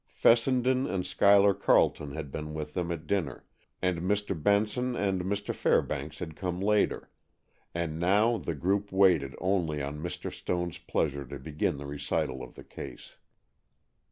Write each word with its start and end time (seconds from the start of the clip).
Fessenden 0.15 0.87
and 0.87 1.05
Schuyler 1.05 1.53
Carleton 1.53 2.13
had 2.13 2.31
been 2.31 2.55
with 2.55 2.73
them 2.73 2.91
at 2.91 3.05
dinner, 3.05 3.45
and 3.83 3.99
Mr. 3.99 4.33
Benson 4.35 4.95
and 4.95 5.21
Mr. 5.21 5.53
Fairbanks 5.53 6.17
had 6.17 6.35
come 6.35 6.59
later, 6.59 7.11
and 7.75 7.99
now 7.99 8.37
the 8.39 8.55
group 8.55 8.91
waited 8.91 9.35
only 9.39 9.79
on 9.79 10.01
Mr. 10.01 10.33
Stone's 10.33 10.79
pleasure 10.79 11.25
to 11.27 11.37
begin 11.37 11.77
the 11.77 11.85
recital 11.85 12.41
of 12.41 12.55
the 12.55 12.63
case. 12.63 13.17